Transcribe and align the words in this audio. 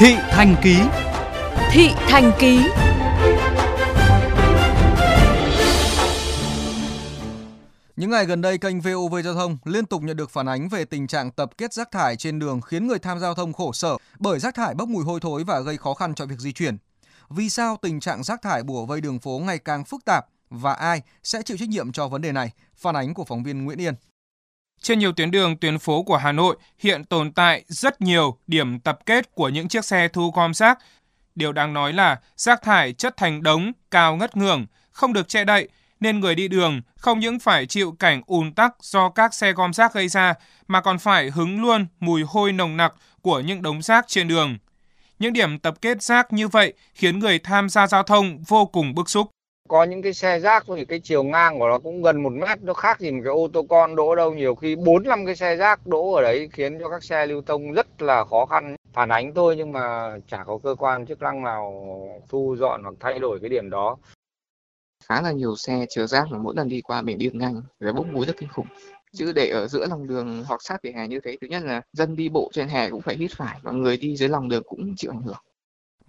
Thị 0.00 0.16
Thành 0.30 0.56
Ký 0.62 0.76
Thị 1.70 1.88
Thành 1.94 2.32
Ký 2.38 2.60
Những 7.96 8.10
ngày 8.10 8.26
gần 8.26 8.40
đây, 8.40 8.58
kênh 8.58 8.80
VOV 8.80 9.14
Giao 9.24 9.34
thông 9.34 9.58
liên 9.64 9.86
tục 9.86 10.02
nhận 10.02 10.16
được 10.16 10.30
phản 10.30 10.48
ánh 10.48 10.68
về 10.68 10.84
tình 10.84 11.06
trạng 11.06 11.30
tập 11.30 11.50
kết 11.58 11.72
rác 11.72 11.90
thải 11.90 12.16
trên 12.16 12.38
đường 12.38 12.60
khiến 12.60 12.86
người 12.86 12.98
tham 12.98 13.18
giao 13.18 13.34
thông 13.34 13.52
khổ 13.52 13.72
sở 13.72 13.96
bởi 14.18 14.38
rác 14.38 14.54
thải 14.54 14.74
bốc 14.74 14.88
mùi 14.88 15.04
hôi 15.04 15.20
thối 15.20 15.44
và 15.44 15.60
gây 15.60 15.76
khó 15.76 15.94
khăn 15.94 16.14
cho 16.14 16.26
việc 16.26 16.38
di 16.38 16.52
chuyển. 16.52 16.76
Vì 17.30 17.50
sao 17.50 17.76
tình 17.82 18.00
trạng 18.00 18.24
rác 18.24 18.42
thải 18.42 18.62
bùa 18.62 18.86
vây 18.86 19.00
đường 19.00 19.18
phố 19.18 19.38
ngày 19.38 19.58
càng 19.58 19.84
phức 19.84 20.04
tạp 20.04 20.26
và 20.50 20.72
ai 20.72 21.02
sẽ 21.22 21.42
chịu 21.42 21.56
trách 21.56 21.68
nhiệm 21.68 21.92
cho 21.92 22.08
vấn 22.08 22.22
đề 22.22 22.32
này? 22.32 22.50
Phản 22.76 22.96
ánh 22.96 23.14
của 23.14 23.24
phóng 23.24 23.42
viên 23.42 23.64
Nguyễn 23.64 23.80
Yên. 23.80 23.94
Trên 24.82 24.98
nhiều 24.98 25.12
tuyến 25.12 25.30
đường, 25.30 25.56
tuyến 25.56 25.78
phố 25.78 26.02
của 26.02 26.16
Hà 26.16 26.32
Nội 26.32 26.56
hiện 26.78 27.04
tồn 27.04 27.32
tại 27.32 27.64
rất 27.68 28.00
nhiều 28.00 28.38
điểm 28.46 28.80
tập 28.80 28.98
kết 29.06 29.34
của 29.34 29.48
những 29.48 29.68
chiếc 29.68 29.84
xe 29.84 30.08
thu 30.08 30.30
gom 30.30 30.54
rác. 30.54 30.78
Điều 31.34 31.52
đáng 31.52 31.72
nói 31.72 31.92
là 31.92 32.20
rác 32.36 32.62
thải 32.62 32.92
chất 32.92 33.16
thành 33.16 33.42
đống 33.42 33.72
cao 33.90 34.16
ngất 34.16 34.36
ngưởng, 34.36 34.66
không 34.92 35.12
được 35.12 35.28
che 35.28 35.44
đậy, 35.44 35.68
nên 36.00 36.20
người 36.20 36.34
đi 36.34 36.48
đường 36.48 36.80
không 36.96 37.20
những 37.20 37.38
phải 37.38 37.66
chịu 37.66 37.96
cảnh 37.98 38.22
ùn 38.26 38.52
tắc 38.52 38.74
do 38.82 39.08
các 39.08 39.34
xe 39.34 39.52
gom 39.52 39.72
rác 39.72 39.94
gây 39.94 40.08
ra, 40.08 40.34
mà 40.68 40.80
còn 40.80 40.98
phải 40.98 41.30
hứng 41.30 41.62
luôn 41.62 41.86
mùi 42.00 42.22
hôi 42.22 42.52
nồng 42.52 42.76
nặc 42.76 42.94
của 43.22 43.40
những 43.40 43.62
đống 43.62 43.82
rác 43.82 44.04
trên 44.08 44.28
đường. 44.28 44.58
Những 45.18 45.32
điểm 45.32 45.58
tập 45.58 45.74
kết 45.80 46.02
rác 46.02 46.32
như 46.32 46.48
vậy 46.48 46.72
khiến 46.94 47.18
người 47.18 47.38
tham 47.38 47.68
gia 47.68 47.86
giao 47.86 48.02
thông 48.02 48.42
vô 48.42 48.66
cùng 48.66 48.94
bức 48.94 49.10
xúc 49.10 49.30
có 49.70 49.84
những 49.84 50.02
cái 50.02 50.12
xe 50.12 50.40
rác 50.40 50.64
thì 50.76 50.84
cái 50.84 51.00
chiều 51.00 51.22
ngang 51.22 51.58
của 51.58 51.68
nó 51.68 51.78
cũng 51.78 52.02
gần 52.02 52.22
một 52.22 52.32
mét, 52.32 52.62
nó 52.62 52.74
khác 52.74 53.00
gì 53.00 53.10
một 53.10 53.20
cái 53.24 53.32
ô 53.32 53.48
tô 53.52 53.66
con 53.68 53.96
đỗ 53.96 54.14
đâu. 54.14 54.34
Nhiều 54.34 54.54
khi 54.54 54.76
bốn 54.76 55.02
năm 55.02 55.26
cái 55.26 55.36
xe 55.36 55.56
rác 55.56 55.86
đỗ 55.86 56.12
ở 56.12 56.22
đấy 56.22 56.48
khiến 56.52 56.78
cho 56.80 56.88
các 56.88 57.04
xe 57.04 57.26
lưu 57.26 57.42
thông 57.42 57.72
rất 57.72 58.02
là 58.02 58.24
khó 58.24 58.46
khăn. 58.46 58.76
Phản 58.92 59.08
ánh 59.08 59.34
thôi 59.34 59.54
nhưng 59.58 59.72
mà 59.72 60.16
chả 60.28 60.44
có 60.44 60.58
cơ 60.62 60.74
quan 60.78 61.06
chức 61.06 61.20
năng 61.20 61.42
nào 61.42 61.72
thu 62.28 62.56
dọn 62.58 62.82
hoặc 62.82 62.94
thay 63.00 63.18
đổi 63.18 63.38
cái 63.40 63.48
điểm 63.50 63.70
đó. 63.70 63.96
Khá 65.04 65.22
là 65.22 65.32
nhiều 65.32 65.56
xe 65.56 65.86
chở 65.88 66.06
rác 66.06 66.26
mà 66.30 66.38
mỗi 66.38 66.54
lần 66.56 66.68
đi 66.68 66.80
qua 66.80 67.02
mình 67.02 67.18
đi 67.18 67.30
nhanh 67.32 67.62
và 67.80 67.92
bốc 67.92 68.06
mùi 68.12 68.26
rất 68.26 68.36
kinh 68.36 68.48
khủng. 68.48 68.66
Chứ 69.12 69.32
để 69.32 69.48
ở 69.48 69.68
giữa 69.68 69.86
lòng 69.86 70.06
đường 70.06 70.44
hoặc 70.48 70.62
sát 70.62 70.82
vỉa 70.82 70.92
hè 70.92 71.08
như 71.08 71.20
thế, 71.20 71.36
thứ 71.40 71.46
nhất 71.46 71.62
là 71.62 71.82
dân 71.92 72.16
đi 72.16 72.28
bộ 72.28 72.50
trên 72.52 72.68
hè 72.68 72.90
cũng 72.90 73.00
phải 73.02 73.16
hít 73.16 73.30
phải 73.36 73.58
và 73.62 73.72
người 73.72 73.96
đi 73.96 74.16
dưới 74.16 74.28
lòng 74.28 74.48
đường 74.48 74.62
cũng 74.66 74.94
chịu 74.96 75.10
ảnh 75.10 75.22
hưởng 75.22 75.42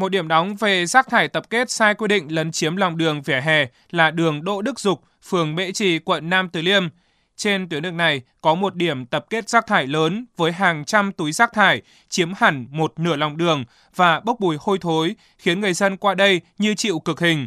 một 0.00 0.08
điểm 0.08 0.28
nóng 0.28 0.56
về 0.56 0.86
rác 0.86 1.08
thải 1.08 1.28
tập 1.28 1.50
kết 1.50 1.70
sai 1.70 1.94
quy 1.94 2.08
định 2.08 2.34
lấn 2.34 2.52
chiếm 2.52 2.76
lòng 2.76 2.96
đường 2.96 3.22
vỉa 3.22 3.40
hè 3.40 3.66
là 3.90 4.10
đường 4.10 4.44
Đỗ 4.44 4.62
Đức 4.62 4.80
Dục, 4.80 5.02
phường 5.22 5.54
Mễ 5.54 5.72
Trì, 5.72 5.98
quận 5.98 6.30
Nam 6.30 6.48
Từ 6.48 6.62
Liêm. 6.62 6.88
Trên 7.36 7.68
tuyến 7.68 7.82
đường 7.82 7.96
này 7.96 8.22
có 8.40 8.54
một 8.54 8.74
điểm 8.74 9.06
tập 9.06 9.26
kết 9.30 9.48
rác 9.48 9.66
thải 9.66 9.86
lớn 9.86 10.26
với 10.36 10.52
hàng 10.52 10.84
trăm 10.84 11.12
túi 11.12 11.32
rác 11.32 11.52
thải 11.52 11.82
chiếm 12.08 12.32
hẳn 12.34 12.66
một 12.70 12.92
nửa 12.96 13.16
lòng 13.16 13.36
đường 13.36 13.64
và 13.96 14.20
bốc 14.20 14.40
mùi 14.40 14.56
hôi 14.60 14.78
thối, 14.78 15.14
khiến 15.38 15.60
người 15.60 15.72
dân 15.72 15.96
qua 15.96 16.14
đây 16.14 16.40
như 16.58 16.74
chịu 16.74 16.98
cực 16.98 17.20
hình. 17.20 17.46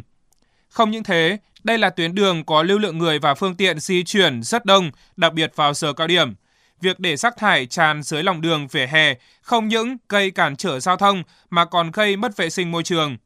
Không 0.68 0.90
những 0.90 1.04
thế, 1.04 1.38
đây 1.64 1.78
là 1.78 1.90
tuyến 1.90 2.14
đường 2.14 2.44
có 2.44 2.62
lưu 2.62 2.78
lượng 2.78 2.98
người 2.98 3.18
và 3.18 3.34
phương 3.34 3.56
tiện 3.56 3.78
di 3.78 4.04
chuyển 4.04 4.42
rất 4.42 4.64
đông, 4.64 4.90
đặc 5.16 5.32
biệt 5.32 5.52
vào 5.56 5.74
giờ 5.74 5.92
cao 5.92 6.06
điểm 6.06 6.34
việc 6.80 7.00
để 7.00 7.16
rác 7.16 7.36
thải 7.36 7.66
tràn 7.66 8.02
dưới 8.02 8.22
lòng 8.22 8.40
đường 8.40 8.68
vỉa 8.68 8.86
hè 8.86 9.14
không 9.42 9.68
những 9.68 9.96
gây 10.08 10.30
cản 10.30 10.56
trở 10.56 10.80
giao 10.80 10.96
thông 10.96 11.22
mà 11.50 11.64
còn 11.64 11.90
gây 11.90 12.16
mất 12.16 12.36
vệ 12.36 12.50
sinh 12.50 12.70
môi 12.70 12.82
trường. 12.82 13.16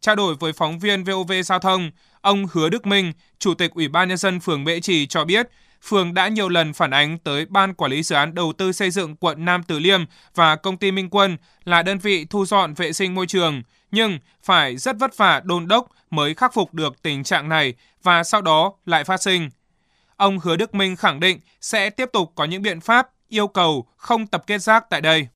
Trao 0.00 0.16
đổi 0.16 0.34
với 0.34 0.52
phóng 0.52 0.78
viên 0.78 1.04
VOV 1.04 1.32
Giao 1.44 1.58
thông, 1.58 1.90
ông 2.20 2.46
Hứa 2.52 2.68
Đức 2.68 2.86
Minh, 2.86 3.12
Chủ 3.38 3.54
tịch 3.54 3.70
Ủy 3.74 3.88
ban 3.88 4.08
Nhân 4.08 4.18
dân 4.18 4.40
phường 4.40 4.64
Mễ 4.64 4.80
Trì 4.80 5.06
cho 5.06 5.24
biết, 5.24 5.48
phường 5.82 6.14
đã 6.14 6.28
nhiều 6.28 6.48
lần 6.48 6.72
phản 6.72 6.90
ánh 6.90 7.18
tới 7.18 7.46
Ban 7.46 7.74
Quản 7.74 7.90
lý 7.90 8.02
Dự 8.02 8.16
án 8.16 8.34
Đầu 8.34 8.52
tư 8.58 8.72
xây 8.72 8.90
dựng 8.90 9.16
quận 9.16 9.44
Nam 9.44 9.62
Từ 9.62 9.78
Liêm 9.78 10.00
và 10.34 10.56
công 10.56 10.76
ty 10.76 10.90
Minh 10.90 11.10
Quân 11.10 11.36
là 11.64 11.82
đơn 11.82 11.98
vị 11.98 12.24
thu 12.30 12.46
dọn 12.46 12.74
vệ 12.74 12.92
sinh 12.92 13.14
môi 13.14 13.26
trường, 13.26 13.62
nhưng 13.90 14.18
phải 14.42 14.76
rất 14.76 14.96
vất 14.98 15.16
vả 15.16 15.40
đôn 15.44 15.68
đốc 15.68 15.88
mới 16.10 16.34
khắc 16.34 16.54
phục 16.54 16.74
được 16.74 17.02
tình 17.02 17.24
trạng 17.24 17.48
này 17.48 17.74
và 18.02 18.24
sau 18.24 18.42
đó 18.42 18.72
lại 18.86 19.04
phát 19.04 19.22
sinh. 19.22 19.50
Ông 20.16 20.38
Hứa 20.38 20.56
Đức 20.56 20.74
Minh 20.74 20.96
khẳng 20.96 21.20
định 21.20 21.40
sẽ 21.60 21.90
tiếp 21.90 22.10
tục 22.12 22.28
có 22.34 22.44
những 22.44 22.62
biện 22.62 22.80
pháp 22.80 23.10
yêu 23.28 23.48
cầu 23.48 23.86
không 23.96 24.26
tập 24.26 24.44
kết 24.46 24.58
rác 24.58 24.86
tại 24.90 25.00
đây. 25.00 25.28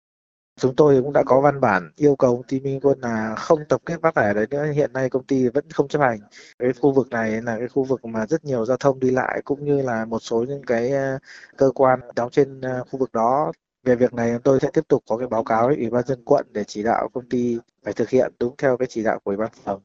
Chúng 0.61 0.77
tôi 0.77 1.03
cũng 1.03 1.13
đã 1.13 1.23
có 1.27 1.41
văn 1.41 1.61
bản 1.61 1.91
yêu 1.97 2.17
cầu 2.17 2.37
công 2.37 2.47
ty 2.47 2.61
Minh 2.61 2.81
Quân 2.83 3.01
là 3.01 3.35
không 3.39 3.59
tập 3.69 3.81
kết 3.87 4.03
rác 4.03 4.15
thải 4.15 4.35
đấy 4.35 4.47
nữa. 4.51 4.67
Hiện 4.73 4.93
nay 4.93 5.11
công 5.11 5.25
ty 5.25 5.49
vẫn 5.49 5.71
không 5.71 5.89
chấp 5.89 5.99
hành. 6.03 6.19
Cái 6.59 6.73
khu 6.81 6.93
vực 6.93 7.09
này 7.11 7.43
là 7.43 7.59
cái 7.59 7.69
khu 7.69 7.85
vực 7.85 8.05
mà 8.05 8.27
rất 8.27 8.45
nhiều 8.45 8.67
giao 8.67 8.77
thông 8.77 9.01
đi 9.01 9.11
lại, 9.11 9.41
cũng 9.45 9.65
như 9.65 9.83
là 9.83 10.05
một 10.05 10.19
số 10.19 10.45
những 10.49 10.63
cái 10.67 10.91
ờ, 10.91 11.19
cơ 11.57 11.71
quan 11.75 12.01
đóng 12.17 12.31
trên 12.31 12.61
ờ, 12.61 12.85
khu 12.91 12.99
vực 12.99 13.13
đó. 13.13 13.53
Về 13.85 13.97
việc 13.97 14.15
này 14.15 14.33
tôi 14.45 14.59
sẽ 14.63 14.69
tiếp 14.73 14.89
tục 14.89 15.03
có 15.09 15.17
cái 15.17 15.29
báo 15.29 15.45
cáo 15.45 15.67
với 15.67 15.77
Ủy 15.77 15.91
ban 15.91 16.07
dân 16.07 16.25
quận 16.25 16.47
để 16.53 16.65
chỉ 16.65 16.83
đạo 16.83 17.09
công 17.13 17.29
ty 17.29 17.59
phải 17.85 17.93
thực 17.93 18.11
hiện 18.11 18.33
đúng 18.41 18.55
theo 18.59 18.77
cái 18.77 18.89
chỉ 18.91 19.03
đạo 19.03 19.19
của 19.25 19.31
Ủy 19.31 19.37
ban 19.37 19.51
phường. 19.65 19.83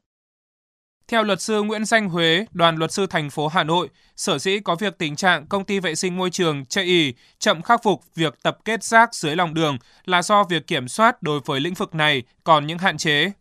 Theo 1.10 1.24
luật 1.24 1.40
sư 1.40 1.62
Nguyễn 1.62 1.84
Danh 1.84 2.08
Huế, 2.08 2.46
đoàn 2.52 2.76
luật 2.76 2.90
sư 2.90 3.06
thành 3.10 3.30
phố 3.30 3.48
Hà 3.48 3.64
Nội, 3.64 3.88
sở 4.16 4.38
dĩ 4.38 4.58
có 4.64 4.76
việc 4.80 4.98
tình 4.98 5.16
trạng 5.16 5.46
công 5.46 5.64
ty 5.64 5.80
vệ 5.80 5.94
sinh 5.94 6.16
môi 6.16 6.30
trường 6.30 6.64
chây 6.64 6.84
ì, 6.84 7.14
chậm 7.38 7.62
khắc 7.62 7.80
phục 7.84 8.00
việc 8.14 8.34
tập 8.42 8.56
kết 8.64 8.82
rác 8.82 9.14
dưới 9.14 9.36
lòng 9.36 9.54
đường 9.54 9.76
là 10.04 10.22
do 10.22 10.44
việc 10.50 10.66
kiểm 10.66 10.88
soát 10.88 11.22
đối 11.22 11.40
với 11.46 11.60
lĩnh 11.60 11.74
vực 11.74 11.94
này 11.94 12.22
còn 12.44 12.66
những 12.66 12.78
hạn 12.78 12.96
chế. 12.96 13.32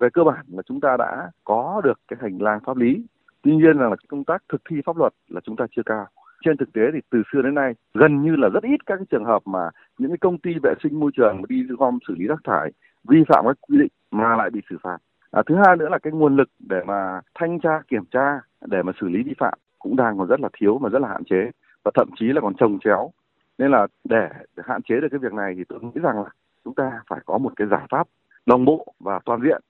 Về 0.00 0.08
cơ 0.12 0.24
bản 0.24 0.44
là 0.48 0.62
chúng 0.66 0.80
ta 0.80 0.96
đã 0.98 1.30
có 1.44 1.80
được 1.84 2.00
cái 2.08 2.18
hành 2.22 2.42
lang 2.42 2.60
pháp 2.66 2.76
lý. 2.76 3.04
Tuy 3.42 3.52
nhiên 3.56 3.76
là 3.76 3.96
công 4.08 4.24
tác 4.24 4.42
thực 4.52 4.62
thi 4.70 4.76
pháp 4.86 4.96
luật 4.96 5.12
là 5.28 5.40
chúng 5.44 5.56
ta 5.56 5.64
chưa 5.76 5.82
cao. 5.86 6.06
Trên 6.44 6.56
thực 6.56 6.72
tế 6.72 6.82
thì 6.94 6.98
từ 7.10 7.22
xưa 7.32 7.42
đến 7.42 7.54
nay 7.54 7.72
gần 7.94 8.22
như 8.22 8.36
là 8.36 8.48
rất 8.48 8.62
ít 8.62 8.86
các 8.86 8.98
trường 9.10 9.24
hợp 9.24 9.42
mà 9.44 9.70
những 9.98 10.10
cái 10.10 10.18
công 10.20 10.38
ty 10.38 10.50
vệ 10.62 10.74
sinh 10.82 11.00
môi 11.00 11.10
trường 11.16 11.42
đi 11.48 11.56
gom 11.78 11.98
xử 12.08 12.14
lý 12.18 12.26
rác 12.26 12.40
thải 12.44 12.72
vi 13.08 13.18
phạm 13.28 13.44
các 13.46 13.56
quy 13.60 13.78
định 13.78 13.92
mà 14.10 14.36
lại 14.36 14.50
bị 14.50 14.60
xử 14.70 14.76
phạt 14.82 14.98
À, 15.30 15.42
thứ 15.46 15.54
hai 15.66 15.76
nữa 15.76 15.88
là 15.90 15.98
cái 15.98 16.12
nguồn 16.12 16.36
lực 16.36 16.50
để 16.58 16.80
mà 16.86 17.20
thanh 17.34 17.60
tra 17.60 17.80
kiểm 17.88 18.04
tra 18.10 18.40
để 18.60 18.82
mà 18.82 18.92
xử 19.00 19.08
lý 19.08 19.22
vi 19.22 19.34
phạm 19.38 19.58
cũng 19.78 19.96
đang 19.96 20.18
còn 20.18 20.28
rất 20.28 20.40
là 20.40 20.48
thiếu 20.60 20.78
và 20.78 20.88
rất 20.88 20.98
là 20.98 21.08
hạn 21.08 21.24
chế 21.24 21.50
và 21.84 21.90
thậm 21.94 22.10
chí 22.18 22.26
là 22.26 22.40
còn 22.40 22.54
trồng 22.54 22.78
chéo. 22.84 23.12
Nên 23.58 23.70
là 23.70 23.86
để, 24.04 24.28
để 24.56 24.62
hạn 24.66 24.82
chế 24.82 24.94
được 25.00 25.08
cái 25.10 25.18
việc 25.18 25.32
này 25.32 25.54
thì 25.56 25.64
tôi 25.68 25.80
nghĩ 25.82 26.00
rằng 26.02 26.22
là 26.22 26.30
chúng 26.64 26.74
ta 26.74 27.02
phải 27.08 27.20
có 27.26 27.38
một 27.38 27.52
cái 27.56 27.66
giải 27.70 27.86
pháp 27.90 28.08
đồng 28.46 28.64
bộ 28.64 28.94
và 29.00 29.20
toàn 29.24 29.40
diện. 29.42 29.62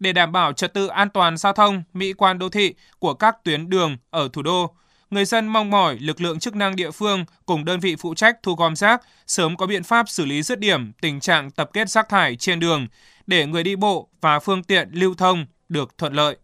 Để 0.00 0.12
đảm 0.12 0.32
bảo 0.32 0.52
trật 0.52 0.74
tự 0.74 0.86
an 0.86 1.08
toàn 1.10 1.36
giao 1.36 1.52
thông, 1.52 1.82
mỹ 1.92 2.12
quan 2.12 2.38
đô 2.38 2.48
thị 2.48 2.74
của 2.98 3.14
các 3.14 3.36
tuyến 3.44 3.70
đường 3.70 3.96
ở 4.10 4.28
thủ 4.32 4.42
đô, 4.42 4.74
người 5.10 5.24
dân 5.24 5.48
mong 5.48 5.70
mỏi 5.70 5.98
lực 6.00 6.20
lượng 6.20 6.38
chức 6.38 6.56
năng 6.56 6.76
địa 6.76 6.90
phương 6.90 7.24
cùng 7.46 7.64
đơn 7.64 7.80
vị 7.80 7.96
phụ 7.96 8.14
trách 8.14 8.36
thu 8.42 8.54
gom 8.54 8.76
rác, 8.76 9.02
sớm 9.26 9.56
có 9.56 9.66
biện 9.66 9.82
pháp 9.82 10.08
xử 10.08 10.24
lý 10.24 10.42
dứt 10.42 10.58
điểm 10.58 10.92
tình 11.00 11.20
trạng 11.20 11.50
tập 11.50 11.70
kết 11.72 11.90
rác 11.90 12.08
thải 12.08 12.36
trên 12.36 12.60
đường 12.60 12.86
để 13.26 13.46
người 13.46 13.62
đi 13.62 13.76
bộ 13.76 14.08
và 14.20 14.38
phương 14.38 14.62
tiện 14.62 14.90
lưu 14.92 15.14
thông 15.14 15.46
được 15.68 15.98
thuận 15.98 16.12
lợi. 16.12 16.36